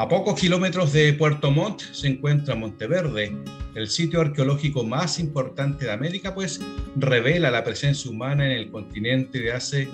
[0.00, 3.36] A pocos kilómetros de Puerto Montt se encuentra Monteverde,
[3.74, 6.58] el sitio arqueológico más importante de América, pues
[6.96, 9.90] revela la presencia humana en el continente de hace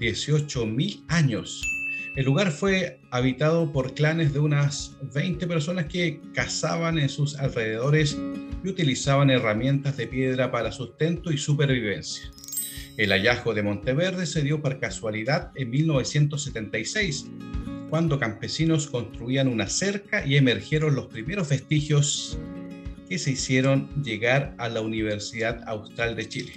[0.00, 1.60] 18.000 años.
[2.16, 8.16] El lugar fue habitado por clanes de unas 20 personas que cazaban en sus alrededores
[8.64, 12.30] y utilizaban herramientas de piedra para sustento y supervivencia.
[12.96, 17.26] El hallazgo de Monteverde se dio por casualidad en 1976,
[17.92, 22.38] cuando campesinos construían una cerca y emergieron los primeros vestigios
[23.06, 26.54] que se hicieron llegar a la Universidad Austral de Chile.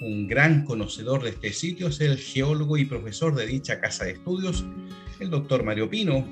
[0.00, 4.14] Un gran conocedor de este sitio es el geólogo y profesor de dicha casa de
[4.14, 4.64] estudios,
[5.20, 6.26] el doctor Mario Pino,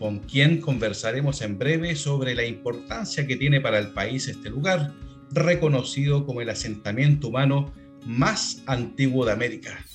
[0.00, 4.92] con quien conversaremos en breve sobre la importancia que tiene para el país este lugar,
[5.30, 7.72] reconocido como el asentamiento humano
[8.04, 9.86] más antiguo de América.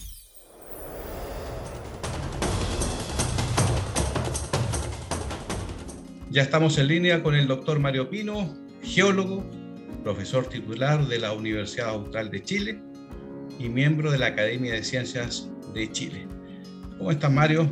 [6.37, 9.43] Ya estamos en línea con el doctor Mario Pino, geólogo,
[10.03, 12.79] profesor titular de la Universidad Austral de Chile
[13.57, 16.27] y miembro de la Academia de Ciencias de Chile.
[16.99, 17.67] ¿Cómo estás, Mario?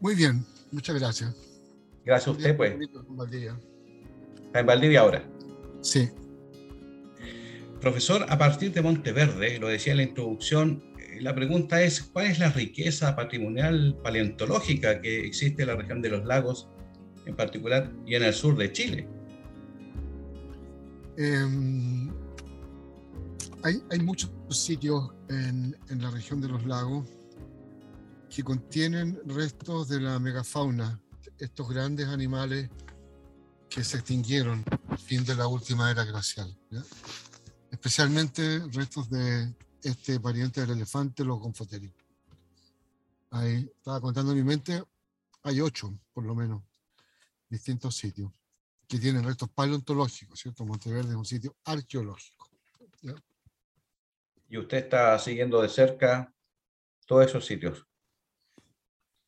[0.00, 1.34] Muy bien, muchas gracias.
[2.04, 2.76] Gracias a usted, pues.
[4.46, 5.28] ¿Está en Valdivia ahora?
[5.80, 6.10] Sí.
[7.80, 12.26] Profesor, a partir de Monteverde, lo decía en la introducción, eh, la pregunta es, ¿cuál
[12.26, 16.68] es la riqueza patrimonial paleontológica que existe en la región de los lagos
[17.26, 19.08] en particular y en el sur de Chile?
[21.16, 22.12] Em,
[23.62, 27.08] hay, muchos sitios en, en, la región de los lagos
[28.28, 31.00] que contienen restos de la megafauna,
[31.38, 32.68] estos grandes animales
[33.70, 36.54] que se extinguieron al fin de la última era glacial.
[36.70, 36.82] ¿ya?
[37.74, 41.92] especialmente restos de este pariente del elefante, los gonfoteri.
[43.30, 44.82] Ahí estaba contando en mi mente,
[45.42, 46.62] hay ocho, por lo menos,
[47.54, 48.30] distintos sitios
[48.86, 50.64] que tienen restos paleontológicos, ¿cierto?
[50.64, 52.48] Monteverde es un sitio arqueológico.
[54.48, 56.32] ¿Y usted está siguiendo de cerca
[57.06, 57.86] todos esos sitios?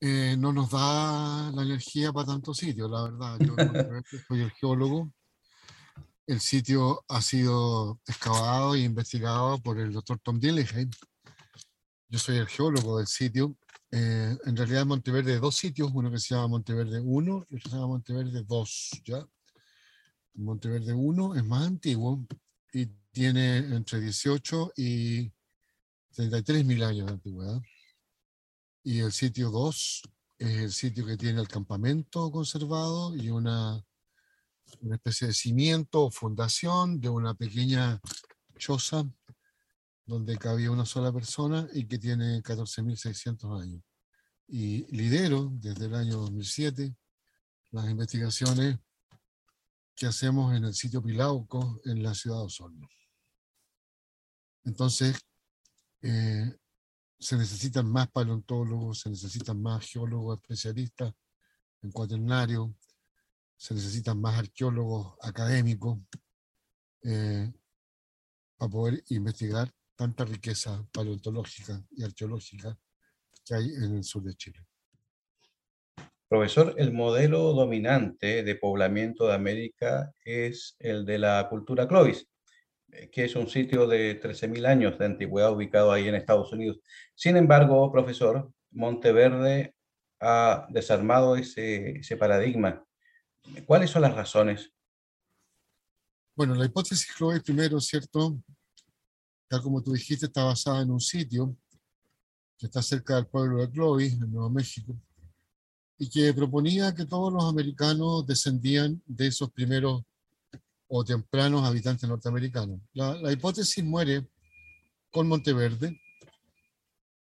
[0.01, 3.39] Eh, no nos da la energía para tantos sitios, la verdad.
[3.41, 3.55] Yo
[4.29, 5.11] soy el geólogo
[6.27, 10.91] el sitio ha sido excavado e investigado por el doctor Tom Dillingham.
[12.09, 13.57] Yo soy el geólogo del sitio.
[13.91, 17.71] Eh, en realidad en Monteverde dos sitios, uno que se llama Monteverde 1 y otro
[17.71, 19.03] se llama Monteverde 2.
[19.05, 19.27] ¿ya?
[20.35, 22.27] Monteverde 1 es más antiguo
[22.73, 25.33] y tiene entre 18 y
[26.15, 27.63] 33 mil años de antigüedad.
[28.83, 30.03] Y el sitio 2
[30.39, 33.83] es el sitio que tiene el campamento conservado y una
[34.81, 38.01] una especie de cimiento o fundación de una pequeña
[38.59, 39.05] choza
[40.07, 43.83] donde cabía una sola persona y que tiene 14.600 años.
[44.47, 46.95] Y lidero desde el año 2007
[47.73, 48.79] las investigaciones
[49.97, 52.89] que hacemos en el sitio Pilauco en la ciudad de Osorno.
[54.65, 55.19] Entonces,
[56.03, 56.57] eh,
[57.19, 61.13] se necesitan más paleontólogos, se necesitan más geólogos especialistas
[61.83, 62.75] en cuaternario,
[63.57, 65.99] se necesitan más arqueólogos académicos
[67.03, 67.53] eh,
[68.57, 72.79] para poder investigar tanta riqueza paleontológica y arqueológica
[73.45, 74.65] que hay en el sur de Chile.
[76.29, 82.29] Profesor, el modelo dominante de poblamiento de América es el de la cultura Clovis,
[82.93, 86.81] eh, que es un sitio de 13.000 años de antigüedad ubicado ahí en Estados Unidos.
[87.15, 89.75] Sin embargo, profesor, Monteverde
[90.21, 92.87] ha desarmado ese, ese paradigma
[93.67, 94.73] ¿Cuáles son las razones?
[96.35, 98.39] Bueno, la hipótesis Chloe primero, ¿cierto?
[99.49, 101.57] Tal como tú dijiste, está basada en un sitio
[102.59, 104.99] que está cerca del pueblo de Clovis, en Nuevo México,
[105.99, 110.03] y que proponía que todos los americanos descendían de esos primeros
[110.89, 112.81] o tempranos habitantes norteamericanos.
[112.93, 114.29] La, la hipótesis muere
[115.11, 116.01] con Monteverde,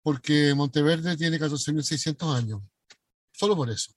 [0.01, 2.61] porque Monteverde tiene 14.600 años,
[3.31, 3.91] solo por eso.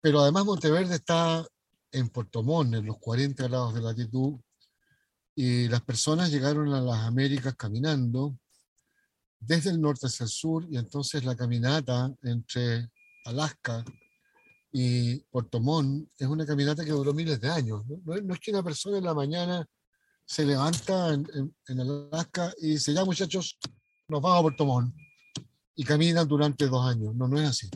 [0.00, 1.46] Pero además Monteverde está
[1.92, 4.38] en Puerto Montt, en los 40 grados de latitud,
[5.42, 8.36] y las personas llegaron a las Américas caminando
[9.38, 12.90] desde el norte hacia el sur y entonces la caminata entre
[13.24, 13.82] Alaska
[14.70, 17.86] y Puerto Montt es una caminata que duró miles de años.
[18.04, 19.66] No, es que una persona en la mañana
[20.26, 21.26] se levanta en,
[21.68, 23.58] en, Alaska y dice, ya muchachos,
[24.08, 24.94] nos vamos a Puerto Montt
[25.74, 27.14] y caminan durante dos años.
[27.14, 27.70] No, no es así.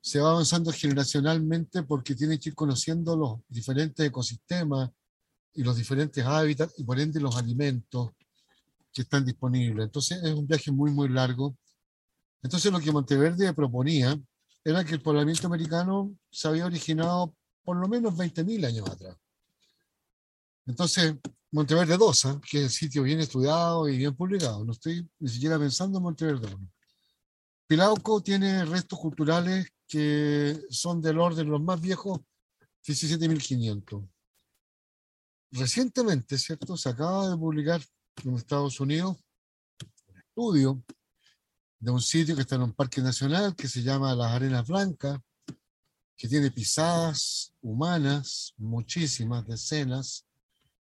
[0.00, 4.88] Se va avanzando generacionalmente porque tiene que ir conociendo los diferentes ecosistemas
[5.54, 8.10] y los diferentes hábitats y por ende los alimentos
[8.92, 9.86] que están disponibles.
[9.86, 11.56] Entonces es un viaje muy, muy largo.
[12.42, 14.18] Entonces lo que Monteverde proponía
[14.64, 19.16] era que el poblamiento americano se había originado por lo menos 20.000 años atrás.
[20.66, 21.14] Entonces,
[21.52, 22.40] Monteverde 2, ¿ah?
[22.48, 26.04] que es el sitio bien estudiado y bien publicado, no estoy ni siquiera pensando en
[26.04, 26.70] Monteverde 1.
[27.66, 32.20] Pilauco tiene restos culturales que son del orden de los más viejos,
[32.84, 34.08] 17.500.
[35.52, 36.76] Recientemente, ¿cierto?
[36.76, 37.82] Se acaba de publicar
[38.24, 39.16] en Estados Unidos
[40.08, 40.84] un estudio
[41.78, 45.18] de un sitio que está en un parque nacional que se llama Las Arenas Blancas,
[46.16, 50.26] que tiene pisadas humanas, muchísimas, decenas,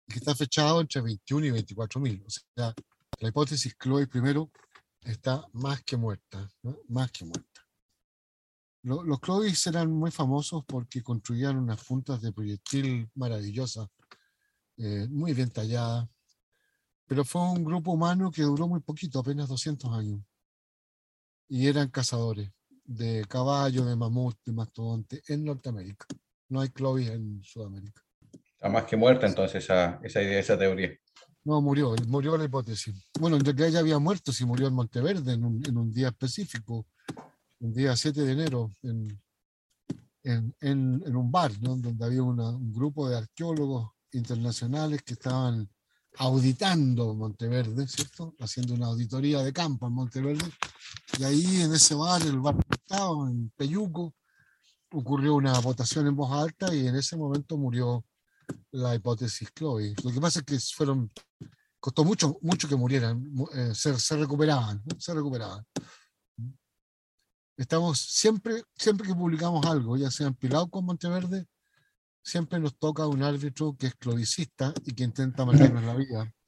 [0.06, 2.24] y que está fechado entre 21 y 24 mil.
[2.24, 2.72] O sea,
[3.18, 4.50] la hipótesis Chloe primero
[5.02, 6.48] está más que muerta,
[6.88, 7.66] más que muerta.
[8.82, 13.88] Los, Chloes eran muy famosos porque construían unas puntas de proyectil maravillosas,
[14.78, 16.08] eh, muy bien talladas,
[17.06, 20.20] pero fue un grupo humano que duró muy poquito, apenas 200 años.
[21.48, 22.50] Y eran cazadores
[22.84, 26.06] de caballo, de mamut, de mastodonte en Norteamérica.
[26.48, 28.02] No hay Chloe en Sudamérica.
[28.32, 30.90] Está más que muerta entonces esa, esa idea, esa teoría.
[31.44, 33.08] No, murió, murió la hipótesis.
[33.20, 36.08] Bueno, en realidad ya había muerto si murió en Monteverde en un, en un día
[36.08, 36.86] específico,
[37.60, 39.22] un día 7 de enero, en,
[40.24, 41.76] en, en, un bar, ¿no?
[41.76, 45.68] donde había un grupo de arqueólogos internacionales que estaban
[46.18, 48.34] auditando Monteverde, ¿cierto?
[48.40, 50.50] Haciendo una auditoría de campo en Monteverde.
[51.18, 54.14] Y ahí en ese bar, el bar estaba en Peyuco,
[54.92, 58.04] ocurrió una votación en voz alta y en ese momento murió
[58.70, 59.94] la hipótesis Chloe.
[60.02, 61.10] Lo que pasa es que fueron,
[61.80, 63.24] costó mucho, mucho que murieran,
[63.54, 65.64] eh, se, se, recuperaban, se recuperaban.
[67.56, 71.46] Estamos siempre, siempre que publicamos algo, ya sea en Pilau con Monteverde,
[72.26, 76.32] siempre nos toca un árbitro que es clovicista y que intenta matarnos la vida.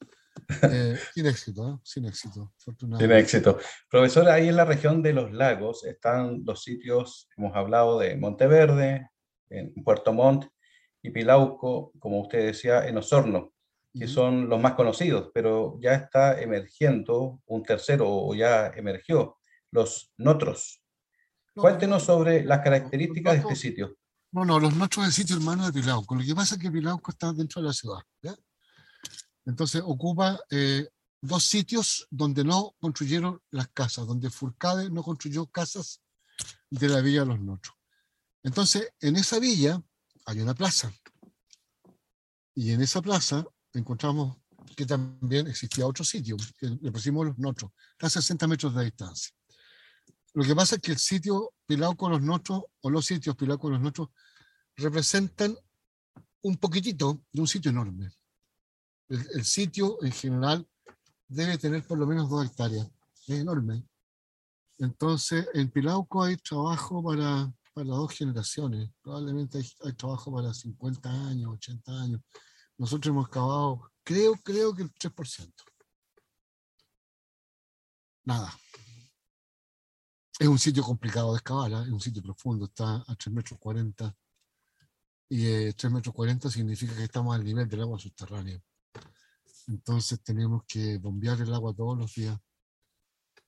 [0.62, 1.80] Eh, sin éxito, ¿eh?
[1.82, 2.54] sin éxito.
[2.56, 3.58] Sin éxito.
[3.90, 9.10] Profesor, ahí en la región de los lagos están los sitios, hemos hablado de Monteverde,
[9.50, 10.46] en Puerto Montt
[11.02, 13.52] y Pilauco, como usted decía, en Osorno,
[13.92, 19.38] que son los más conocidos, pero ya está emergiendo un tercero o ya emergió,
[19.72, 20.82] los Notros.
[21.54, 23.98] Cuéntenos sobre las características de este sitio.
[24.32, 26.14] No, no, los nuestros es sitio hermano de Pilauco.
[26.14, 28.00] Lo que pasa es que Pilauco está dentro de la ciudad.
[29.46, 30.86] Entonces ocupa eh,
[31.22, 36.02] dos sitios donde no construyeron las casas, donde Furcade no construyó casas
[36.70, 37.74] de la Villa de los Notros.
[38.42, 39.82] Entonces, en esa villa
[40.26, 40.92] hay una plaza.
[42.54, 44.36] Y en esa plaza encontramos
[44.76, 47.70] que también existía otro sitio, que le pusimos los Notros,
[48.00, 49.34] a 60 metros de distancia.
[50.38, 53.58] Lo que pasa es que el sitio Pilar con los Nostros, o los sitios Pilar
[53.58, 54.10] con los Nostros,
[54.76, 55.58] representan
[56.42, 58.08] un poquitito de un sitio enorme.
[59.08, 60.64] El, sitio en general
[61.26, 62.88] debe tener por lo menos dos hectáreas.
[63.26, 63.82] Es enorme.
[64.78, 68.90] Entonces, en Pilauco hay trabajo para, para dos generaciones.
[69.02, 72.20] Probablemente hay, hay, trabajo para 50 años, 80 años.
[72.76, 75.52] Nosotros hemos acabado, creo, creo que el 3%.
[78.22, 78.56] Nada.
[80.40, 81.82] Es un sitio complicado de excavar, ¿eh?
[81.82, 84.14] es un sitio profundo, está a 3 metros 40.
[85.30, 88.62] Y eh, 3 metros 40 significa que estamos al nivel del agua subterránea.
[89.66, 92.38] Entonces tenemos que bombear el agua todos los días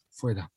[0.09, 0.50] fuera.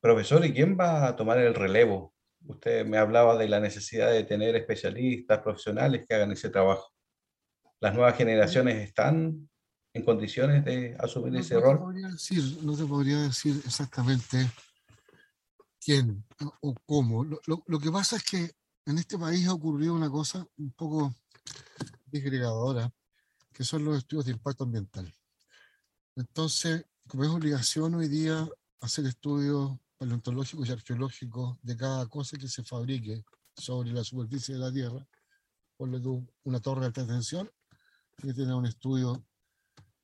[0.00, 2.14] Profesor, ¿y quién va a tomar el relevo?
[2.46, 6.94] Usted me hablaba de la necesidad de tener especialistas, profesionales que hagan ese trabajo.
[7.80, 9.49] ¿Las nuevas generaciones están
[9.92, 11.78] en condiciones de asumir ese rol?
[12.62, 14.50] no te podría decir exactamente
[15.80, 16.24] quién
[16.60, 17.24] o cómo.
[17.24, 18.54] Lo, que pasa es que
[18.86, 21.14] en este país ha ocurrido una cosa un poco
[22.06, 22.92] disgregadora,
[23.52, 25.12] que son los estudios de impacto ambiental.
[26.16, 28.48] Entonces, como es obligación hoy día
[28.80, 34.60] hacer estudios paleontológicos y arqueológicos de cada cosa que se fabrique sobre la superficie de
[34.60, 35.06] la Tierra,
[35.76, 37.50] ponle tú una torre de alta tensión,
[38.16, 39.24] que tiene un estudio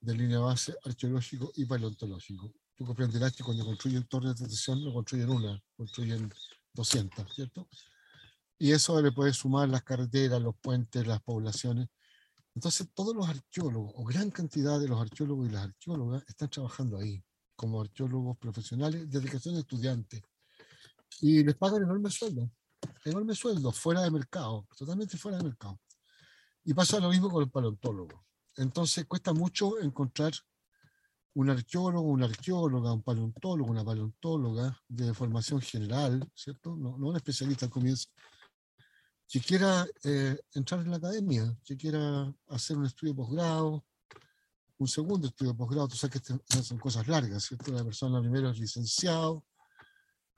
[0.06, 2.54] de línea base arqueológico y paleontológico.
[2.76, 6.32] Tú comprenderás que cuando construyen torres de detención no construyen una, construyen
[6.72, 7.68] 200, ¿cierto?
[8.58, 11.88] Y eso le puede sumar las carreteras, los puentes, las poblaciones.
[12.54, 16.98] Entonces, todos los arqueólogos, o gran cantidad de los arqueólogos y las arqueólogas, están trabajando
[16.98, 17.22] ahí,
[17.56, 20.22] como arqueólogos profesionales, dedicación de estudiantes.
[21.20, 22.48] Y les pagan enormes sueldos,
[23.04, 25.80] enormes sueldos, fuera de mercado, totalmente fuera de mercado.
[26.64, 28.26] Y pasa lo mismo con el paleontólogo.
[28.56, 30.32] Entonces, cuesta mucho encontrar
[31.34, 36.74] un arqueólogo, una arqueóloga, un paleontólogo, una paleontóloga de formación general, ¿cierto?
[36.76, 38.08] No, no un especialista al comienzo,
[39.28, 43.84] que quiera eh, entrar en la academia, que quiera hacer un estudio de posgrado,
[44.78, 47.70] un segundo estudio de posgrado, tú sabes que este, son cosas largas, ¿cierto?
[47.72, 49.44] La persona primero es licenciado,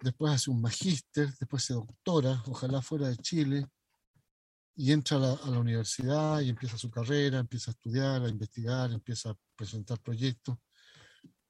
[0.00, 3.66] después hace un magíster, después se doctora, ojalá fuera de Chile,
[4.80, 8.28] y entra a la, a la, universidad y empieza su carrera, empieza a estudiar, a
[8.28, 10.56] investigar, empieza a presentar proyectos.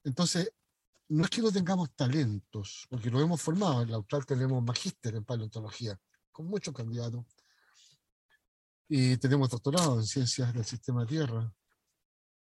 [0.03, 0.51] Entonces,
[1.09, 3.83] no es que no tengamos talentos, porque lo hemos formado.
[3.83, 5.99] En la tenemos magíster en paleontología,
[6.33, 7.27] con muchos candidatos.
[8.89, 11.53] Y tenemos doctorado en ciencias del sistema Tierra.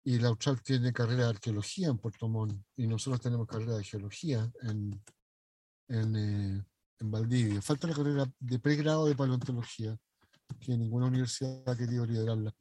[0.04, 0.34] Y la
[0.64, 2.60] tiene carrera de arqueología en Puerto Montt.
[2.74, 5.00] Y nosotros tenemos carrera de geología en,
[5.86, 6.64] en, eh,
[6.98, 7.62] en Valdivia.
[7.62, 9.96] Falta la carrera de pregrado de paleontología,
[10.58, 12.54] que ninguna universidad ha querido liderarla.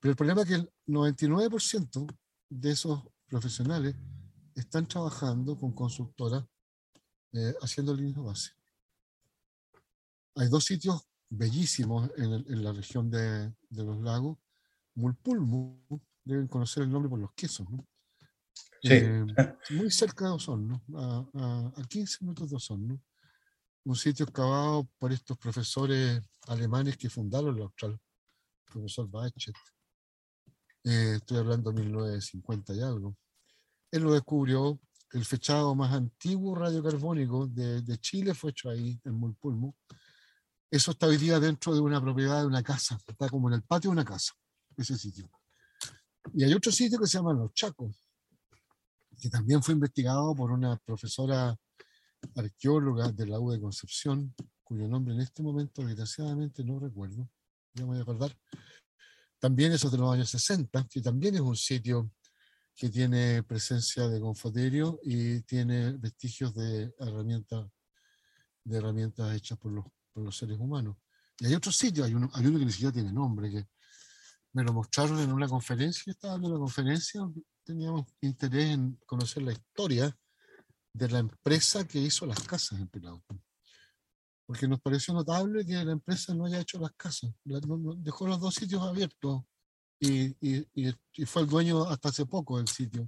[0.00, 2.06] Pero el problema es que el 99%
[2.50, 3.96] de esos profesionales
[4.54, 6.44] están trabajando con consultoras
[7.32, 8.50] eh, haciendo líneas base.
[10.36, 14.38] Hay dos sitios bellísimos en, el, en la región de, de, los lagos.
[14.94, 17.68] Mulpulmu, deben conocer el nombre por los quesos.
[17.70, 17.86] ¿no?
[18.82, 18.92] Sí.
[18.92, 19.26] Eh,
[19.70, 23.00] muy cerca de Osorno, a, a, a 15 minutos de Osorno.
[23.84, 29.54] Un sitio excavado por estos profesores alemanes que fundaron la Austral, el profesor Bachet.
[30.84, 33.16] Eh, estoy hablando de 1950 y algo
[33.94, 34.80] él lo descubrió,
[35.12, 39.76] el fechado más antiguo radiocarbónico de, de Chile fue hecho ahí, en Mulpulmo.
[40.68, 43.62] Eso está hoy día dentro de una propiedad de una casa, está como en el
[43.62, 44.32] patio de una casa,
[44.76, 45.30] ese sitio.
[46.32, 47.96] Y hay otro sitio que se llama Los Chacos,
[49.20, 51.56] que también fue investigado por una profesora
[52.36, 57.28] arqueóloga de la U de Concepción, cuyo nombre en este momento desgraciadamente no recuerdo,
[57.72, 58.36] ya me voy a acordar.
[59.38, 62.10] También eso es de los años 60, que también es un sitio
[62.74, 67.68] que tiene presencia de confoterio y tiene vestigios de herramientas
[68.64, 70.96] de herramientas hechas por los, por los seres humanos.
[71.38, 73.66] Y hay otros sitios, hay uno, hay uno que ni siquiera tiene nombre, que
[74.52, 77.20] me lo mostraron en una conferencia, estaba dando una conferencia,
[77.64, 80.16] teníamos interés en conocer la historia
[80.94, 83.38] de la empresa que hizo las casas en Pelauco.
[84.46, 88.54] Porque nos pareció notable que la empresa no haya hecho las casas, dejó los dos
[88.54, 89.42] sitios abiertos
[89.98, 93.06] y, y, y, fue el dueño hasta hace poco del sitio.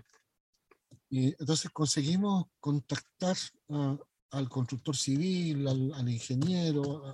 [1.11, 3.37] Y entonces conseguimos contactar
[3.69, 3.99] a,
[4.31, 7.12] al constructor civil, al, al ingeniero, a,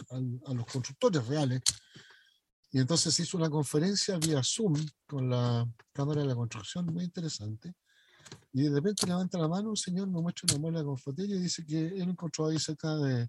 [0.51, 1.63] a, los constructores reales.
[2.71, 4.75] Y entonces hizo una conferencia vía Zoom
[5.07, 7.75] con la Cámara de la Construcción, muy interesante.
[8.53, 11.41] Y de repente levanta la mano un señor, nos muestra una muela de confotería y
[11.41, 13.29] dice que él encontró ahí cerca de,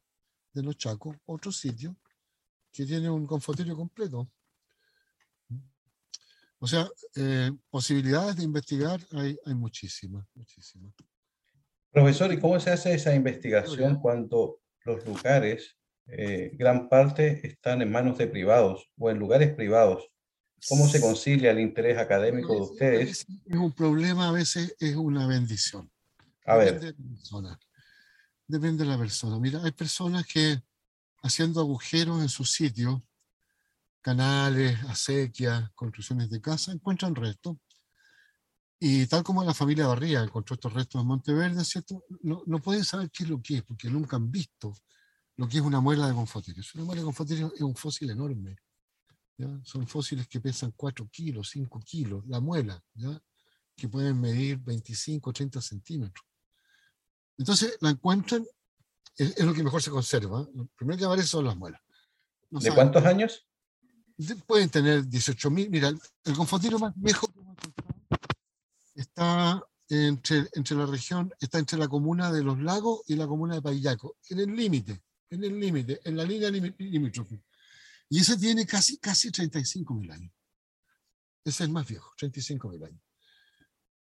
[0.54, 1.96] de Los Chacos otro sitio
[2.72, 4.30] que tiene un confoterio completo.
[6.60, 10.94] O sea, eh, posibilidades de investigar hay, hay muchísimas, muchísimas.
[11.92, 15.78] Profesor, ¿y cómo se hace esa investigación cuando los lugares,
[16.08, 20.10] eh, gran parte, están en manos de privados o en lugares privados?
[20.70, 23.26] ¿Cómo se concilia el interés académico de ustedes?
[23.46, 25.92] Es un problema, a veces es una bendición.
[26.46, 26.80] A ver.
[26.80, 27.60] Depende de la persona.
[28.48, 29.40] Depende de la persona.
[29.40, 30.62] Mira, hay personas que
[31.22, 33.04] haciendo agujeros en su sitio,
[34.02, 37.58] canales, acequias, construcciones de casa, encuentran restos.
[38.80, 42.04] Y tal como la familia Barría encontró estos restos en Monteverde, ¿cierto?
[42.22, 44.76] No, no, pueden saber qué es lo que es, porque nunca han visto
[45.38, 46.62] lo que es una muela de confoterio.
[46.76, 48.58] Una muela de confoterio es un fósil enorme.
[49.38, 49.48] ¿Ya?
[49.64, 53.22] Son fósiles que pesan 4 kilos, 5 kilos, la muela, ¿ya?
[53.76, 56.26] que pueden medir 25, 30 centímetros.
[57.38, 58.46] Entonces la encuentran,
[59.18, 60.48] es, es lo que mejor se conserva.
[60.54, 61.82] Lo primero que aparece son las muelas.
[62.50, 63.48] No ¿De saben, cuántos años?
[64.46, 65.70] pueden tener 18.000.
[65.70, 67.28] Mira, el confoterio más viejo
[68.96, 73.56] está entre, entre la región, está entre la comuna de Los Lagos y la comuna
[73.56, 77.42] de Payaco, en el límite, en el límite, en la línea limítrofe.
[78.14, 80.32] Y ese tiene casi, casi 35.000 años.
[81.44, 83.02] Ese es el más viejo, 35.000 años.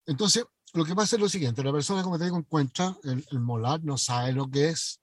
[0.07, 3.39] Entonces, lo que pasa es lo siguiente, la persona, como te digo, encuentra el, el
[3.39, 4.99] molar, no sabe lo que es,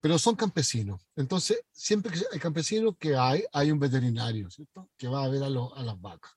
[0.00, 1.02] pero son campesinos.
[1.16, 4.90] Entonces, siempre que hay campesinos que hay, hay un veterinario, ¿cierto?
[4.96, 6.30] Que va a ver a, lo, a las vacas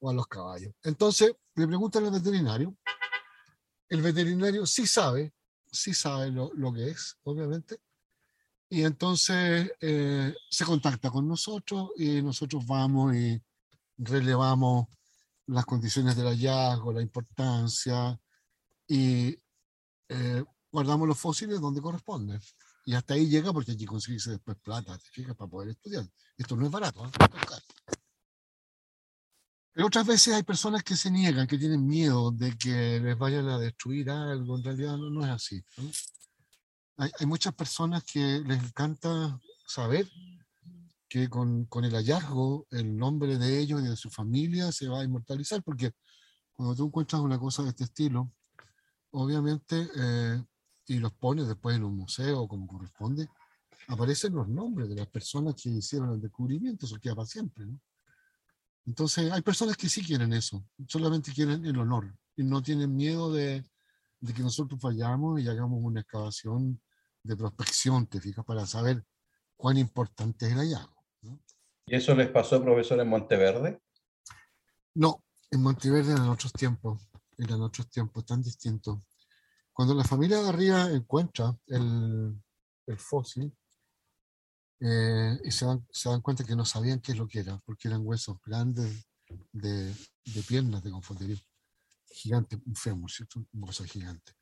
[0.00, 0.74] o a los caballos.
[0.82, 2.76] Entonces, le preguntan al veterinario,
[3.88, 5.32] el veterinario sí sabe,
[5.72, 7.80] sí sabe lo, lo que es, obviamente,
[8.76, 13.42] y entonces eh, se contacta con nosotros y nosotros vamos y
[13.96, 14.88] relevamos
[15.46, 18.20] las condiciones del hallazgo, la importancia
[18.86, 19.34] y
[20.10, 22.38] eh, guardamos los fósiles donde corresponden.
[22.84, 25.00] Y hasta ahí llega porque que conseguirse después plata,
[25.38, 26.06] para poder estudiar.
[26.36, 27.10] Esto no es barato, ¿eh?
[29.72, 33.48] Pero otras veces hay personas que se niegan, que tienen miedo de que les vayan
[33.48, 34.58] a destruir algo.
[34.58, 35.64] En realidad no, es así.
[36.98, 40.08] Hay, hay, muchas personas que les encanta saber
[41.08, 45.00] que con, con, el hallazgo el nombre de ellos y de su familia se va
[45.00, 45.92] a inmortalizar, porque
[46.52, 48.32] cuando tú encuentras una cosa de este estilo,
[49.10, 50.42] obviamente, eh,
[50.86, 53.28] y los pones después en un museo como corresponde,
[53.88, 57.66] aparecen los nombres de las personas que hicieron el descubrimiento, eso queda para siempre.
[57.66, 57.80] ¿no?
[58.86, 63.32] Entonces, hay personas que sí quieren eso, solamente quieren el honor y no tienen miedo
[63.32, 63.64] de,
[64.20, 66.80] de que nosotros fallamos y hagamos una excavación
[67.26, 69.04] de prospección, te fijas, para saber
[69.56, 71.04] cuán importante es el hallazgo.
[71.86, 73.80] ¿Y eso les pasó, profesor, en Monteverde?
[74.94, 78.98] No, en Monteverde eran otros tiempos, eran otros tiempos tan distintos.
[79.72, 82.34] Cuando la familia de arriba encuentra el,
[82.86, 83.54] el fósil,
[84.80, 87.58] eh, y se dan, se dan, cuenta que no sabían qué es lo que era,
[87.64, 89.06] porque eran huesos grandes
[89.52, 91.42] de, de piernas de confundir.
[92.08, 93.40] Gigante, un fémur, ¿cierto?
[93.40, 94.32] Un hueso gigante.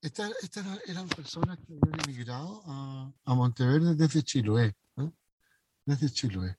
[0.00, 4.76] Estas esta eran personas que habían emigrado a, a Monteverde desde Chiloé,
[5.84, 6.56] desde Chiloé.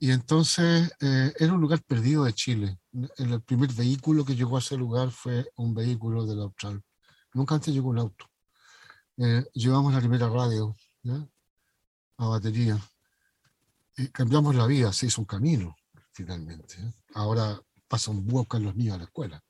[0.00, 2.78] Y entonces eh, era un lugar perdido de Chile.
[3.16, 6.82] El primer vehículo que llegó a ese lugar fue un vehículo del Austral.
[7.34, 8.26] Nunca antes llegó un auto.
[9.16, 10.76] Eh, llevamos la primera radio
[12.18, 12.78] a batería.
[13.96, 15.74] Y cambiamos la vida, se hizo un camino,
[16.12, 16.76] finalmente.
[16.80, 16.92] ¿eh?
[17.14, 19.42] Ahora pasan buscan los niños a la escuela.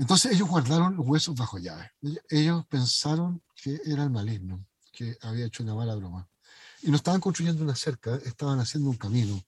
[0.00, 1.92] Entonces ellos guardaron los huesos bajo llave.
[2.30, 6.26] Ellos pensaron que era el maligno, que había hecho una mala broma.
[6.80, 9.38] Y no estaban construyendo una cerca, estaban haciendo un camino.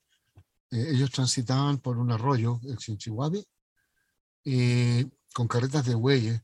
[0.71, 3.43] Eh, ellos transitaban por un arroyo, el Chinchihuabi,
[5.33, 6.43] con carretas de bueyes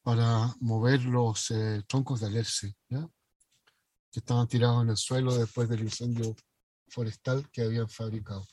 [0.00, 5.80] para mover los eh, troncos de alerce, que estaban tirados en el suelo después del
[5.82, 6.34] incendio
[6.88, 8.46] forestal que habían fabricado.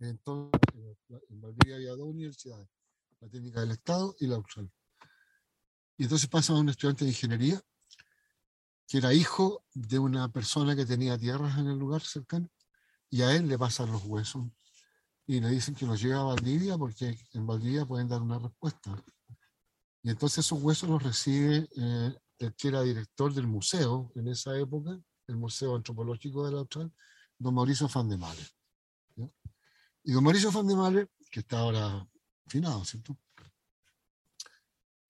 [0.00, 0.98] Entonces,
[1.30, 2.68] en Valdivia había dos universidades,
[3.20, 4.70] la técnica del Estado y la Austral.
[5.96, 7.60] Y entonces pasa a un estudiante de ingeniería
[8.88, 12.48] que era hijo de una persona que tenía tierras en el lugar cercano,
[13.10, 14.46] y a él le pasan los huesos.
[15.26, 19.04] Y le dicen que los lleva a Valdivia porque en Valdivia pueden dar una respuesta.
[20.02, 24.56] Y entonces esos huesos los recibe eh, el que era director del museo en esa
[24.56, 26.90] época, el Museo Antropológico de la Austral,
[27.36, 28.48] don Mauricio Van de Male.
[30.02, 32.08] Y don Mauricio Van de Male, que está ahora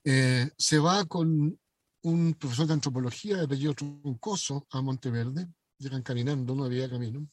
[0.04, 1.58] Eh, se va con
[2.02, 5.48] un profesor de antropología de apellido Truncoso a Monteverde,
[5.78, 7.28] llegan caminando, no había camino,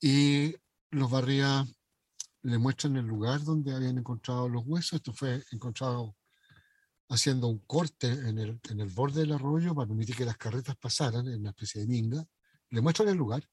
[0.00, 0.54] y
[0.90, 1.64] los barría
[2.42, 4.94] le muestran el lugar donde habían encontrado los huesos.
[4.94, 6.16] Esto fue encontrado
[7.08, 10.76] haciendo un corte en el, en el borde del arroyo para permitir que las carretas
[10.76, 12.24] pasaran en una especie de minga.
[12.70, 13.48] Le muestran el lugar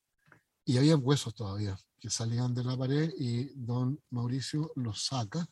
[0.66, 5.48] y había huesos todavía que salían de la pared y don Mauricio los saca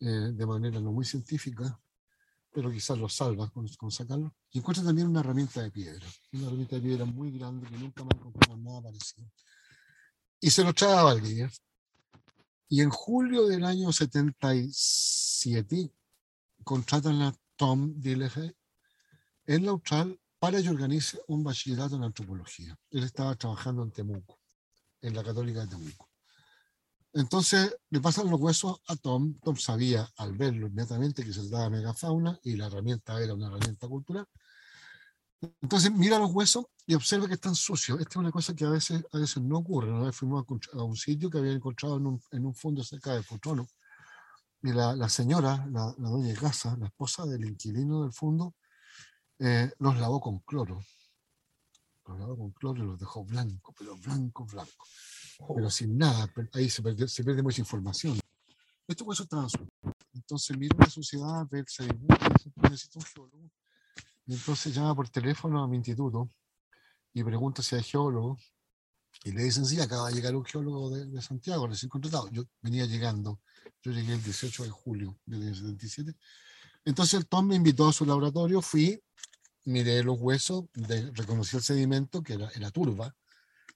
[0.00, 1.78] eh, de manera no muy científica
[2.52, 4.34] pero quizás lo salva con, sacarlo.
[4.50, 8.04] Y encuentra también una herramienta de piedra, una herramienta de piedra muy grande que nunca
[8.04, 9.30] más encontramos nada parecido.
[10.40, 11.50] Y se lo trae a Valdivia.
[12.68, 15.92] Y en julio del año 77
[16.64, 18.56] contratan a Tom Dillefe
[19.46, 22.78] en la Austral para que organice un bachillerato en antropología.
[22.90, 24.39] Él estaba trabajando en Temuco,
[25.02, 26.08] en la Católica de Temuco.
[27.12, 29.34] Entonces le pasan los huesos a Tom.
[29.42, 33.88] Tom sabía al verlo inmediatamente que se daba megafauna y la herramienta era una herramienta
[33.88, 34.26] cultural.
[35.62, 37.98] Entonces mira los huesos y observa que están sucios.
[37.98, 39.90] Esta es una cosa que a veces, a veces no ocurre.
[39.90, 43.14] Una vez fuimos a, un sitio que había encontrado en un, en un fondo cerca
[43.14, 43.66] de Potrono.
[44.62, 48.54] Y la, la señora, la, la, doña Gaza, la esposa del inquilino del fondo,
[49.38, 50.84] eh, los lavó con cloro.
[52.18, 54.88] Lavó con cloro los dejó blancos, pero blancos, blancos
[55.54, 58.18] pero sin nada, ahí se pierde, se pierde mucha información.
[58.86, 59.48] Estos huesos estaban
[60.12, 61.88] Entonces mira la sociedad, ve se
[62.56, 63.50] necesita un geólogo.
[64.26, 66.30] Y entonces llama por teléfono a mi instituto
[67.12, 68.36] y pregunta si hay geólogo.
[69.24, 72.28] Y le dicen, sí, acaba de llegar un geólogo de, de Santiago, recién contratado.
[72.30, 73.40] Yo venía llegando,
[73.82, 76.14] yo llegué el 18 de julio del año 77.
[76.84, 79.02] Entonces el Tom me invitó a su laboratorio, fui,
[79.64, 83.14] miré los huesos, de, reconocí el sedimento, que era, era turba,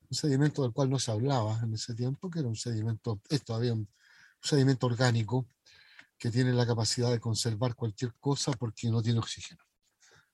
[0.09, 3.45] un sedimento del cual no se hablaba en ese tiempo, que era un sedimento, es
[3.45, 3.89] todavía un,
[4.45, 5.49] sedimento orgánico
[6.19, 9.63] que tiene la capacidad de conservar cualquier cosa porque no tiene oxígeno.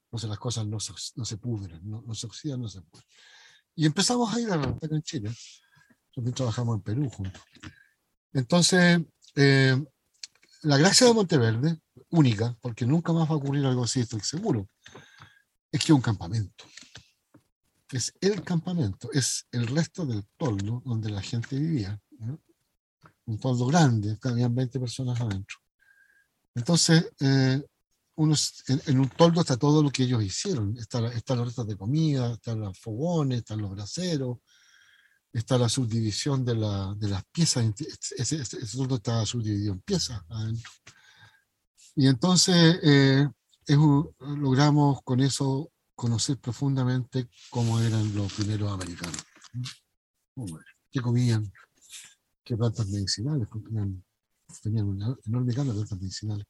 [0.04, 3.06] Entonces las cosas no se, no se pudren, no, se oxidan, no se pudren.
[3.76, 5.30] Y empezamos a ir a la en Chile.
[6.14, 7.42] también trabajamos en Perú juntos.
[8.32, 9.00] Entonces,
[9.36, 9.80] eh,
[10.62, 14.68] la gracia de Monteverde, única, porque nunca más va a ocurrir algo así, estoy seguro,
[15.72, 16.64] es que un campamento.
[17.92, 22.00] Es el campamento, es el resto del toldo donde la gente vivía.
[23.26, 25.58] Un toldo grande, habían 20 personas adentro.
[26.54, 27.62] Entonces, eh,
[28.86, 30.76] en, un toldo está todo lo que ellos hicieron.
[30.76, 34.38] Están está los restos de comida, están los fogones, están los braseros,
[35.32, 37.64] está la subdivisión de, la, de las piezas.
[38.16, 40.70] Ese, ese, toldo está subdividido en piezas adentro.
[41.96, 43.28] Y entonces eh,
[43.76, 49.22] logramos con eso conocer profundamente cómo eran los primeros americanos.
[50.90, 51.52] ¿Qué comían?
[52.42, 53.48] ¿Qué plantas medicinales?
[53.50, 54.02] Tenían,
[54.62, 56.46] tenían una enorme gama de plantas medicinales.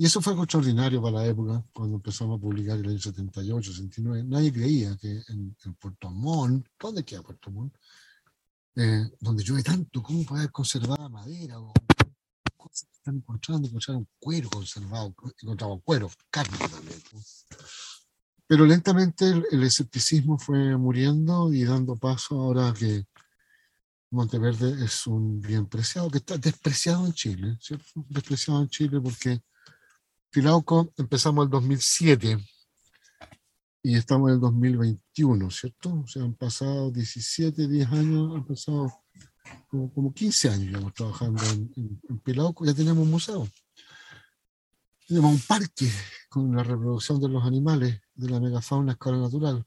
[0.00, 3.00] Y eso fue algo extraordinario para la época, cuando empezamos a publicar en el año
[3.00, 4.24] 78, 79.
[4.28, 7.74] Nadie creía que en, Puerto Montt, ¿dónde queda Puerto Montt?
[8.76, 11.72] Eh, donde llueve tanto, ¿cómo puede haber conservada madera o
[12.58, 13.68] cosas que están encontrando?
[13.68, 17.00] Encontraron cuero conservado, encontraban cuero, carne también.
[18.46, 23.06] Pero lentamente el, escepticismo fue muriendo y dando paso ahora que
[24.10, 28.06] Monteverde es un bien preciado, que está despreciado en Chile, ¿cierto?
[28.08, 29.42] Despreciado en Chile porque
[30.30, 32.38] Filauco empezamos el 2007
[33.82, 36.00] y estamos en el 2021, ¿cierto?
[36.04, 38.92] O sea, han pasado 17, 10 años, han pasado
[39.68, 43.48] como, como 15 años ya trabajando en, en, Filauco, ya tenemos un museo.
[45.06, 45.88] Tenemos un parque
[46.28, 49.64] con la reproducción de los animales de la megafauna a escala natural.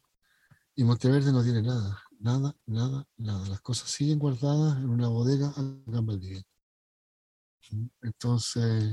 [0.76, 3.50] Y Monteverde no tiene nada, nada, nada, nada.
[3.50, 6.46] Las cosas siguen guardadas en una bodega acá en
[8.02, 8.92] Entonces,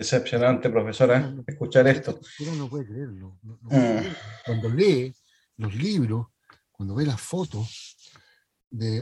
[0.00, 2.18] Decepcionante, profesora, escuchar esto.
[2.38, 3.38] Uno no puede creerlo.
[3.42, 3.98] Mm.
[4.46, 5.14] Cuando lee
[5.58, 6.28] los libros,
[6.72, 7.98] cuando ve las fotos,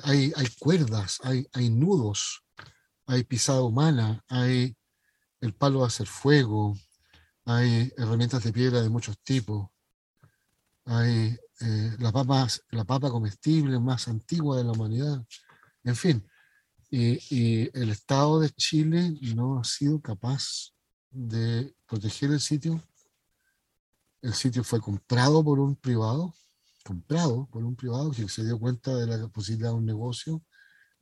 [0.02, 2.42] hay, hay cuerdas, hay, hay nudos,
[3.06, 4.76] hay pisada humana, hay
[5.40, 6.76] el palo de hacer fuego,
[7.44, 9.68] hay herramientas de piedra de muchos tipos,
[10.84, 15.24] hay eh, la, papa, la papa comestible más antigua de la humanidad,
[15.84, 16.28] en fin.
[16.90, 20.72] Y, el Estado de Chile no ha sido capaz
[21.10, 22.82] de proteger el sitio.
[24.22, 26.34] El sitio fue comprado por un privado,
[26.88, 30.42] comprado por un privado que se dio cuenta de la posibilidad de un negocio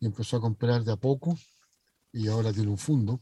[0.01, 1.39] y empezó a comprar de a poco
[2.13, 3.21] y ahora tiene un fondo.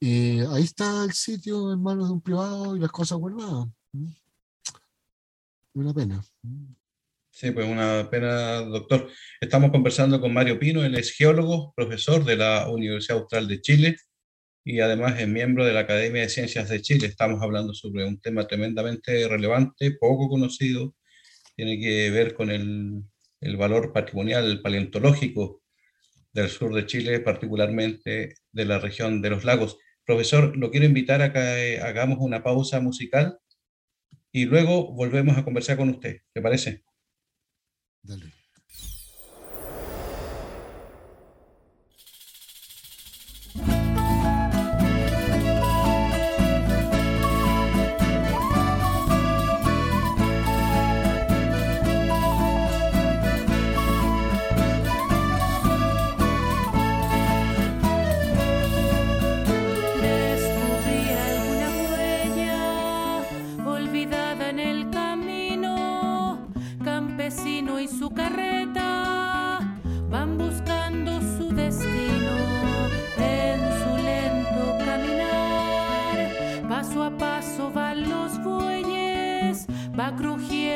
[0.00, 3.68] Y ahí está el sitio en manos de un privado y las cosas guardadas.
[5.74, 6.24] Una pena.
[7.30, 9.08] Sí, pues una pena, doctor.
[9.40, 13.96] Estamos conversando con Mario Pino, él es geólogo, profesor de la Universidad Austral de Chile
[14.64, 17.06] y además es miembro de la Academia de Ciencias de Chile.
[17.06, 20.96] Estamos hablando sobre un tema tremendamente relevante, poco conocido,
[21.58, 23.02] tiene que ver con el,
[23.40, 25.64] el valor patrimonial paleontológico
[26.32, 29.76] del sur de Chile, particularmente de la región de los lagos.
[30.04, 33.40] Profesor, lo quiero invitar a que hagamos una pausa musical
[34.30, 36.18] y luego volvemos a conversar con usted.
[36.32, 36.84] ¿Te parece?
[38.04, 38.37] Dale.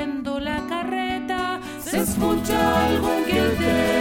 [0.03, 3.92] yendo la carreta, se escucha algo que inquietante.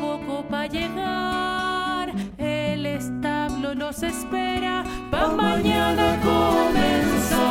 [0.00, 2.12] poco para llegar.
[2.38, 7.48] El establo nos espera para mañana comenzar.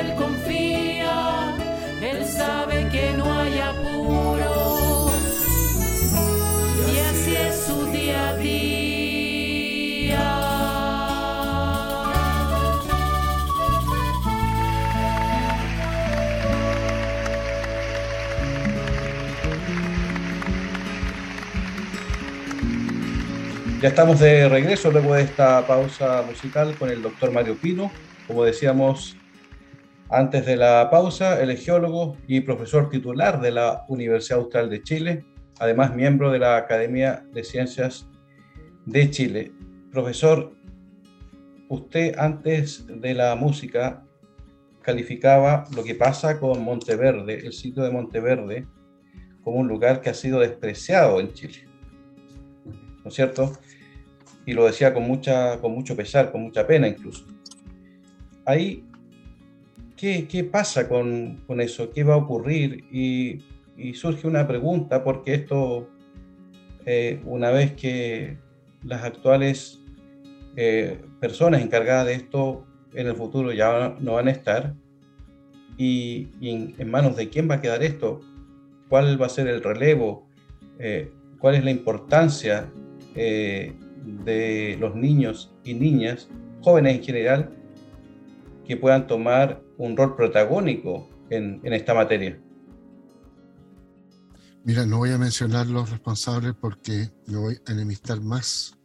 [0.00, 1.56] Él confía.
[2.00, 5.10] Él sabe que no hay apuro.
[6.92, 8.68] Y así es su día a día.
[23.80, 27.90] Ya estamos de regreso luego de esta pausa musical con el doctor Mario Pino.
[28.26, 29.16] Como decíamos
[30.10, 35.24] antes de la pausa, el geólogo y profesor titular de la Universidad Austral de Chile,
[35.58, 38.08] además miembro de la Academia de Ciencias
[38.86, 39.52] de Chile.
[39.92, 40.52] Profesor,
[41.68, 44.02] usted antes de la música
[44.80, 48.66] calificaba lo que pasa con Monteverde, el sitio de Monteverde,
[49.42, 51.68] como un lugar que ha sido despreciado en Chile.
[53.04, 53.52] ¿No es cierto?
[54.46, 57.26] Y lo decía con, mucha, con mucho pesar, con mucha pena incluso.
[58.46, 58.87] Ahí,
[59.98, 61.90] ¿qué, pasa con, con, eso?
[61.90, 62.84] ¿Qué va a ocurrir?
[62.92, 63.42] Y,
[63.94, 65.88] surge una pregunta, porque esto,
[66.84, 68.36] eh, una vez que
[68.82, 69.80] las actuales
[70.56, 74.74] eh, personas encargadas de esto en el futuro ya no van a estar,
[75.76, 78.20] y, en, manos de quién va a quedar esto,
[78.88, 80.26] cuál va a ser el relevo,
[80.78, 82.70] eh, cuál es la importancia
[83.14, 86.28] de los niños y niñas,
[86.60, 87.50] jóvenes en general,
[88.64, 92.38] que puedan tomar un rol protagónico en, en, esta materia.
[94.64, 98.76] Mira, no voy a mencionar los responsables porque me voy a enemistar más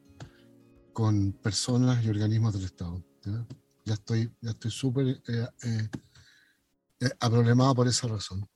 [0.94, 3.04] con personas y organismos del Estado.
[3.26, 3.46] ¿ya?
[3.86, 5.90] Ya estoy ya estoy súper eh, eh,
[7.02, 8.48] eh, aproblemado por esa razón.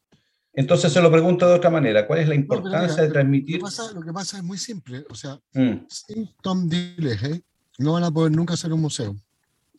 [0.54, 3.56] Entonces se lo pregunto de otra manera, ¿cuál es la importancia no, mira, de transmitir?
[3.56, 5.86] Lo que, pasa, lo que, pasa, es muy simple, o sea, mm.
[5.88, 7.44] sin Tom Dillehay
[7.78, 9.16] no van a poder nunca hacer un museo,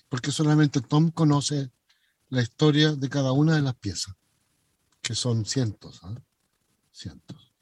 [0.09, 1.73] porque solamente Tom conoce
[2.31, 4.15] la historia de cada una de las piezas,
[5.01, 6.21] que son cientos, ¿eh?
[6.93, 7.53] cientos.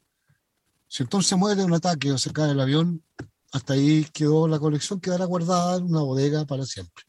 [0.87, 3.03] Si Tom se muere un ataque o se cae el avión,
[3.51, 7.03] hasta ahí quedó la colección, quedará guardada en una bodega para siempre,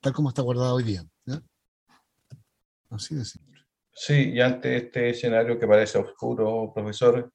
[0.00, 1.04] tal como está guardada hoy día.
[1.24, 1.42] ¿ya?
[2.90, 3.50] Así de simple.
[3.92, 7.32] Sí, y ante este escenario que parece oscuro, profesor,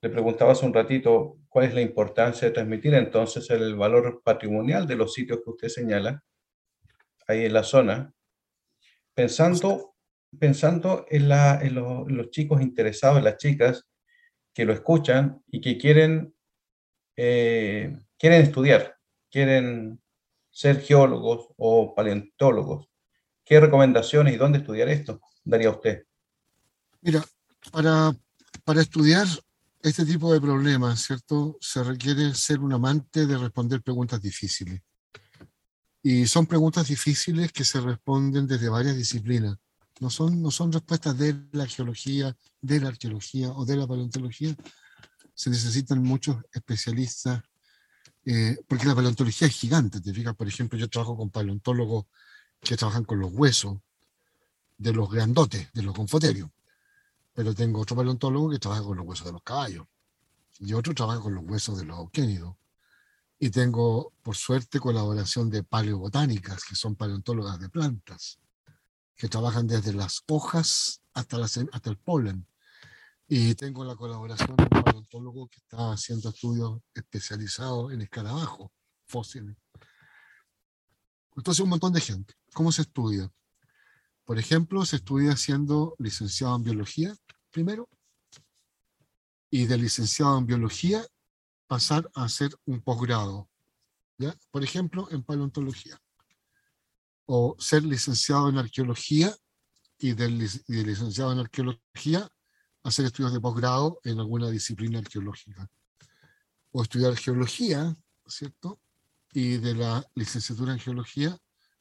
[0.00, 4.86] le preguntaba hace un ratito cuál es la importancia de transmitir entonces el valor patrimonial
[4.86, 6.24] de los sitios que usted señala
[7.28, 8.12] ahí en la zona,
[9.14, 9.94] pensando,
[10.38, 13.86] pensando en, la, los chicos interesados, en las chicas
[14.54, 16.34] que lo escuchan y que quieren,
[17.16, 18.96] eh, quieren estudiar,
[19.30, 20.02] quieren
[20.50, 22.88] ser geólogos o paleontólogos.
[23.44, 25.20] ¿Qué recomendaciones y dónde estudiar esto?
[25.44, 26.04] daría usted?
[27.00, 27.22] Mira,
[27.72, 28.12] para,
[28.64, 29.26] para estudiar
[29.82, 31.56] este tipo de problemas, ¿cierto?
[31.60, 34.80] Se requiere ser un amante de responder preguntas difíciles.
[36.02, 39.56] Y son preguntas difíciles que se responden desde varias disciplinas.
[40.00, 44.56] No son, no son respuestas de la geología, de la arqueología o de la paleontología.
[45.34, 47.42] Se necesitan muchos especialistas,
[48.24, 50.00] eh, porque la paleontología es gigante.
[50.00, 52.06] Te fijas, por ejemplo, yo trabajo con paleontólogos
[52.60, 53.78] que trabajan con los huesos,
[54.76, 56.50] de los grandotes, de los confoterios.
[57.32, 59.86] Pero tengo otro paleontólogo que trabaja con los huesos de los caballos.
[60.58, 62.56] Y otro trabaja con los huesos de los auquénidos.
[63.44, 68.38] Y tengo, por suerte, colaboración de paleobotánicas, que son paleontólogas de plantas,
[69.16, 72.46] que trabajan desde las hojas hasta, hasta el polen.
[73.26, 78.70] Y tengo la colaboración de un paleontólogo que está haciendo estudios especializados en escarabajos
[79.08, 79.56] fósiles.
[81.34, 82.34] Entonces, un montón de gente.
[82.54, 83.28] ¿Cómo se estudia?
[84.24, 87.16] Por ejemplo, se estudia siendo licenciado en biología
[87.50, 87.88] primero
[89.50, 91.04] y de licenciado en biología
[91.72, 93.48] pasar a hacer un posgrado.
[94.18, 94.36] ¿ya?
[94.50, 95.98] Por ejemplo, en paleontología.
[97.24, 99.34] O ser licenciado en arqueología
[99.96, 100.26] y de,
[100.68, 102.30] y de licenciado en arqueología
[102.82, 105.66] hacer estudios de posgrado en alguna disciplina arqueológica.
[106.72, 108.78] O estudiar geología, ¿cierto?
[109.32, 111.38] Y de la licenciatura en geología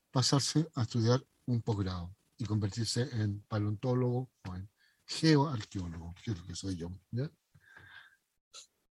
[0.09, 4.69] pasarse a estudiar un posgrado y convertirse en paleontólogo o en
[5.05, 6.89] geoarqueólogo, que es lo que soy yo.
[7.11, 7.29] ¿ya?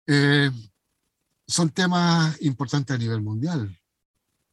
[0.07, 0.51] Eh,
[1.51, 3.77] son temas importantes a nivel mundial.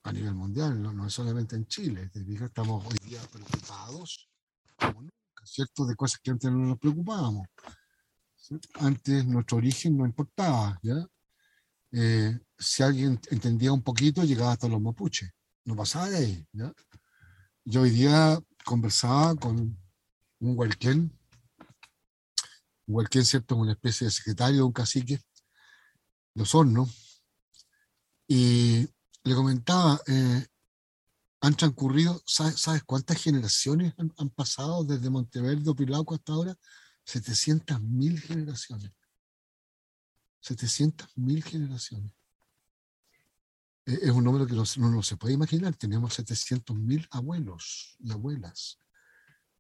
[0.04, 2.10] A nivel mundial, no, no solamente en Chile.
[2.14, 4.28] Estamos hoy día preocupados,
[4.76, 5.86] como nunca, ¿cierto?
[5.86, 7.48] De cosas que antes no nos preocupábamos.
[8.80, 11.08] Antes nuestro origen no importaba, ¿ya?
[11.92, 15.30] Eh, si alguien entendía un poquito, llegaba hasta los mapuches.
[15.66, 16.74] No pasaba de ahí, ¿ya?
[17.64, 19.78] Yo hoy día conversaba con
[20.40, 21.12] un huelquén,
[22.88, 23.56] un huelquén, ¿cierto?
[23.56, 25.20] Una especie de secretario un cacique,
[26.38, 27.24] los hornos,
[28.28, 28.88] y
[29.24, 30.46] le comentaba, eh,
[31.42, 36.56] han transcurrido, ¿sabes, cuántas generaciones han, pasado desde Monteverde o Pilauco hasta ahora?
[37.06, 38.92] 700.000 generaciones.
[40.44, 42.14] 700.000 generaciones.
[43.86, 45.76] E, es un número que no, no, se puede imaginar.
[45.76, 48.80] Tenemos 700.000 abuelos y abuelas.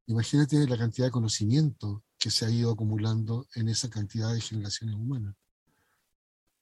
[0.05, 4.95] Imagínate la cantidad de conocimiento que se ha ido acumulando en esa cantidad de generaciones
[4.95, 5.35] humanas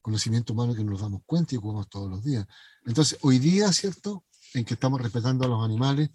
[0.05, 2.45] conocimiento humano que nos damos cuenta y ocupamos todos los días.
[2.85, 4.23] Entonces, hoy día, ¿cierto?
[4.53, 6.11] En que estamos respetando a los animales,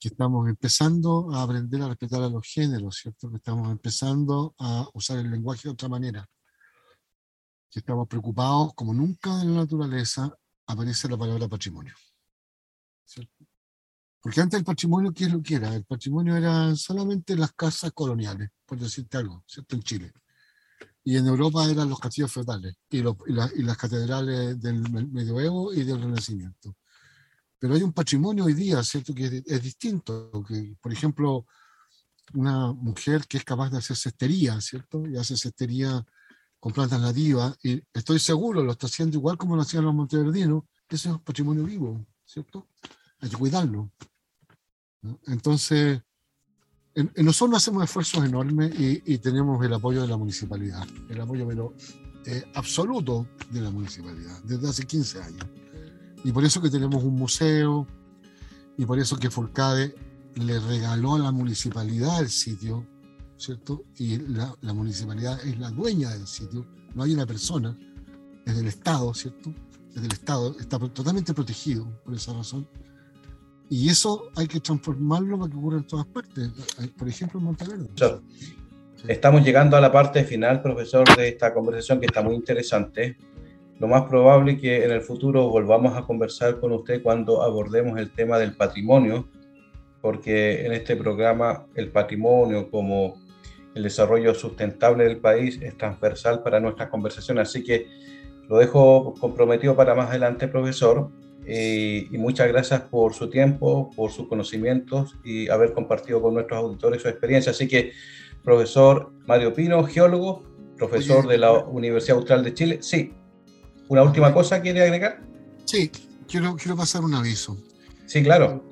[0.00, 3.30] que estamos empezando a aprender a respetar a los géneros, ¿cierto?
[3.30, 6.28] Que estamos empezando a usar el lenguaje de otra manera.
[7.70, 10.28] Que estamos preocupados, como nunca en la naturaleza,
[10.66, 11.94] aparece la palabra patrimonio.
[13.04, 13.46] ¿cierto?
[14.20, 15.72] Porque antes el patrimonio, ¿qué es lo que era?
[15.76, 19.76] El patrimonio era solamente las casas coloniales, por decirte algo, ¿cierto?
[19.76, 20.12] En Chile
[21.06, 26.02] y en Europa eran los castillos feudales y, y, las catedrales del medioevo y del
[26.02, 26.74] renacimiento.
[27.60, 30.32] Pero hay un patrimonio hoy día, ¿cierto?, que es, distinto.
[30.48, 31.46] Que, por ejemplo,
[32.34, 35.06] una mujer que es capaz de hacer cestería, ¿cierto?
[35.06, 36.04] Y hace cestería
[36.58, 40.64] con plantas nativas, y estoy seguro, lo está haciendo igual como lo hacían los monteverdinos,
[40.88, 42.66] ese es un patrimonio vivo, ¿cierto?
[43.20, 43.92] Hay que cuidarlo.
[45.28, 46.02] Entonces,
[46.96, 51.74] en, nosotros hacemos esfuerzos enormes y, tenemos el apoyo de la municipalidad, el apoyo
[52.24, 55.46] eh, absoluto de la municipalidad desde hace 15 años.
[56.24, 57.86] Y por eso que tenemos un museo
[58.78, 59.94] y por eso que Forcade
[60.36, 62.86] le regaló a la municipalidad el sitio,
[63.36, 63.84] ¿cierto?
[63.98, 67.78] Y la, la municipalidad es la dueña del sitio, no hay una persona,
[68.46, 69.52] es del Estado, ¿cierto?
[69.94, 72.66] Es del Estado, está totalmente protegido por esa razón
[73.68, 76.50] y eso hay que transformarlo para que ocurra en todas partes,
[76.96, 77.88] por ejemplo en Monteverde.
[79.08, 83.16] Estamos llegando a la parte final, profesor, de esta conversación que está muy interesante.
[83.78, 87.98] Lo más probable es que en el futuro volvamos a conversar con usted cuando abordemos
[87.98, 89.28] el tema del patrimonio,
[90.00, 93.20] porque en este programa el patrimonio como
[93.74, 97.48] el desarrollo sustentable del país es transversal para nuestras conversaciones.
[97.48, 97.86] Así que
[98.48, 101.10] lo dejo comprometido para más adelante, profesor.
[101.48, 106.58] Eh, y muchas gracias por su tiempo, por sus conocimientos y haber compartido con nuestros
[106.58, 107.52] auditores su experiencia.
[107.52, 107.92] Así que,
[108.42, 110.42] profesor Mario Pino, geólogo,
[110.76, 112.78] profesor de la Universidad Austral de Chile.
[112.82, 113.12] Sí,
[113.88, 115.22] ¿una última cosa quiere agregar?
[115.64, 115.90] Sí,
[116.28, 117.56] quiero, quiero pasar un aviso.
[118.06, 118.64] Sí, claro.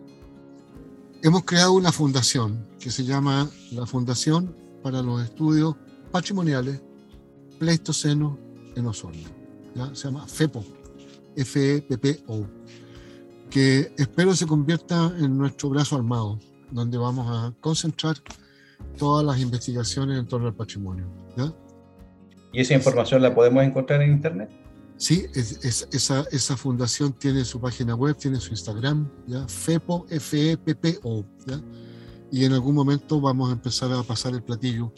[1.22, 5.76] Hemos creado una fundación que se llama la Fundación para los Estudios
[6.10, 6.82] Patrimoniales
[7.58, 8.36] Pleistoceno
[8.74, 9.28] en Osorno.
[9.74, 9.94] ¿ya?
[9.94, 10.73] Se llama FEPO
[11.36, 12.46] FEPPO,
[13.50, 16.38] que espero se convierta en nuestro brazo armado,
[16.70, 18.16] donde vamos a concentrar
[18.98, 21.06] todas las investigaciones en torno al patrimonio.
[22.52, 24.50] ¿Y esa información la podemos encontrar en Internet?
[24.96, 29.46] Sí, esa, esa, fundación tiene su página web, tiene su Instagram, ¿ya?
[29.48, 31.24] FEPO, F-E-P-P-O,
[32.30, 34.92] y en algún momento vamos a empezar a pasar el platillo,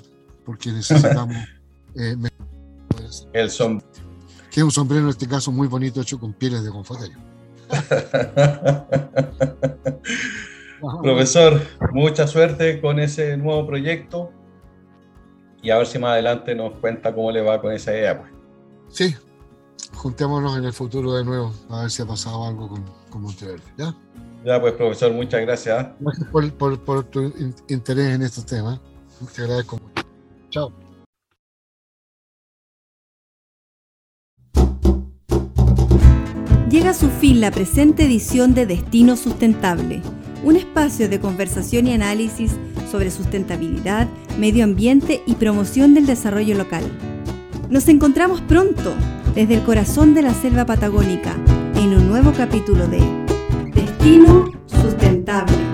[0.45, 1.37] porque necesitamos...
[1.97, 2.15] eh,
[3.33, 3.83] el son
[4.57, 7.19] que es un sombrero en este caso muy bonito hecho con pieles de confoterio.
[11.03, 11.61] Profesor,
[11.93, 14.31] mucha suerte con ese nuevo proyecto
[15.61, 18.19] y a ver si más adelante nos cuenta cómo le va con esa idea.
[18.19, 18.33] Pues.
[18.89, 19.15] Sí,
[19.93, 23.61] juntémonos en el futuro de nuevo a ver si ha pasado algo con, con Monteverde.
[23.77, 23.95] ¿ya?
[24.43, 25.89] ya, pues profesor, muchas gracias.
[26.01, 27.31] Gracias por, por, por tu
[27.69, 28.81] interés en estos temas.
[29.35, 30.09] Te agradezco mucho.
[30.49, 30.86] Chao.
[36.69, 40.03] Llega a su fin la presente edición de Destino Sustentable,
[40.43, 42.57] un espacio de conversación y análisis
[42.91, 46.83] sobre sustentabilidad, medio ambiente y promoción del desarrollo local.
[47.71, 48.95] Nos encontramos pronto
[49.37, 51.37] desde el corazón de la selva patagónica
[51.77, 53.01] en un nuevo capítulo de
[53.73, 55.66] Destino Sustentable.